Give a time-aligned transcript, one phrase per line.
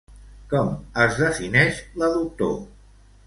[0.53, 0.71] Com
[1.03, 2.57] es defineix la doctor.